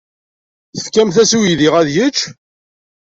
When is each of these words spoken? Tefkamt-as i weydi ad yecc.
Tefkamt-as 0.75 1.31
i 1.35 1.37
weydi 1.41 1.69
ad 1.79 1.87
yecc. 1.95 2.19